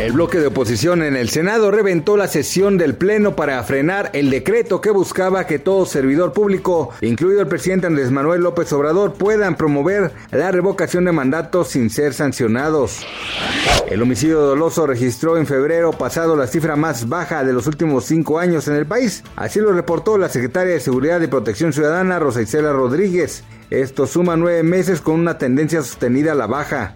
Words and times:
El 0.00 0.12
bloque 0.12 0.38
de 0.38 0.46
oposición 0.46 1.02
en 1.02 1.14
el 1.14 1.28
Senado 1.28 1.70
reventó 1.70 2.16
la 2.16 2.26
sesión 2.26 2.78
del 2.78 2.94
Pleno 2.94 3.36
para 3.36 3.62
frenar 3.64 4.08
el 4.14 4.30
decreto 4.30 4.80
que 4.80 4.90
buscaba 4.90 5.46
que 5.46 5.58
todo 5.58 5.84
servidor 5.84 6.32
público, 6.32 6.88
incluido 7.02 7.42
el 7.42 7.48
presidente 7.48 7.86
Andrés 7.86 8.10
Manuel 8.10 8.40
López 8.40 8.72
Obrador, 8.72 9.12
puedan 9.12 9.56
promover 9.56 10.12
la 10.30 10.50
revocación 10.52 11.04
de 11.04 11.12
mandatos 11.12 11.68
sin 11.68 11.90
ser 11.90 12.14
sancionados. 12.14 13.06
El 13.90 14.00
homicidio 14.00 14.40
doloso 14.40 14.86
registró 14.86 15.36
en 15.36 15.46
febrero 15.46 15.90
pasado 15.90 16.34
la 16.34 16.46
cifra 16.46 16.76
más 16.76 17.06
baja 17.06 17.44
de 17.44 17.52
los 17.52 17.66
últimos 17.66 18.06
cinco 18.06 18.38
años 18.38 18.68
en 18.68 18.76
el 18.76 18.86
país. 18.86 19.22
Así 19.36 19.60
lo 19.60 19.70
reportó 19.70 20.16
la 20.16 20.30
secretaria 20.30 20.72
de 20.72 20.80
Seguridad 20.80 21.20
y 21.20 21.26
Protección 21.26 21.74
Ciudadana, 21.74 22.18
Rosa 22.18 22.40
Isela 22.40 22.72
Rodríguez. 22.72 23.44
Esto 23.68 24.06
suma 24.06 24.34
nueve 24.38 24.62
meses 24.62 25.02
con 25.02 25.20
una 25.20 25.36
tendencia 25.36 25.82
sostenida 25.82 26.32
a 26.32 26.36
la 26.36 26.46
baja. 26.46 26.94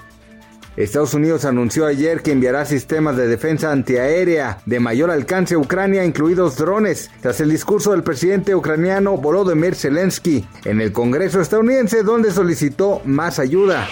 Estados 0.76 1.14
Unidos 1.14 1.44
anunció 1.44 1.86
ayer 1.86 2.22
que 2.22 2.32
enviará 2.32 2.64
sistemas 2.64 3.16
de 3.16 3.28
defensa 3.28 3.70
antiaérea 3.70 4.58
de 4.66 4.80
mayor 4.80 5.10
alcance 5.10 5.54
a 5.54 5.58
Ucrania, 5.58 6.04
incluidos 6.04 6.56
drones, 6.56 7.10
tras 7.20 7.40
el 7.40 7.50
discurso 7.50 7.92
del 7.92 8.02
presidente 8.02 8.54
ucraniano 8.54 9.16
Volodymyr 9.16 9.76
Zelensky 9.76 10.44
en 10.64 10.80
el 10.80 10.92
Congreso 10.92 11.40
estadounidense, 11.40 12.02
donde 12.02 12.32
solicitó 12.32 13.00
más 13.04 13.38
ayuda. 13.38 13.86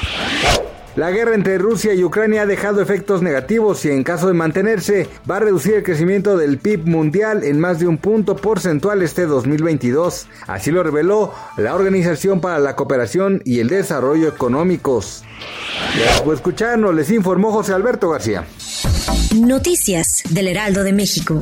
La 0.94 1.10
guerra 1.10 1.34
entre 1.34 1.56
Rusia 1.56 1.94
y 1.94 2.04
Ucrania 2.04 2.42
ha 2.42 2.46
dejado 2.46 2.82
efectos 2.82 3.22
negativos 3.22 3.82
y 3.86 3.90
en 3.90 4.04
caso 4.04 4.26
de 4.26 4.34
mantenerse 4.34 5.08
va 5.30 5.36
a 5.36 5.40
reducir 5.40 5.74
el 5.74 5.82
crecimiento 5.82 6.36
del 6.36 6.58
PIB 6.58 6.86
mundial 6.86 7.44
en 7.44 7.58
más 7.58 7.78
de 7.78 7.86
un 7.86 7.96
punto 7.96 8.36
porcentual 8.36 9.00
este 9.00 9.24
2022. 9.24 10.26
Así 10.46 10.70
lo 10.70 10.82
reveló 10.82 11.32
la 11.56 11.74
Organización 11.74 12.42
para 12.42 12.58
la 12.58 12.76
Cooperación 12.76 13.40
y 13.46 13.60
el 13.60 13.68
Desarrollo 13.68 14.28
Económicos. 14.28 15.24
Por 16.24 16.34
escucharnos, 16.34 16.94
les 16.94 17.10
informó 17.10 17.52
José 17.52 17.72
Alberto 17.72 18.10
García. 18.10 18.44
Noticias 19.34 20.22
del 20.28 20.48
Heraldo 20.48 20.84
de 20.84 20.92
México. 20.92 21.40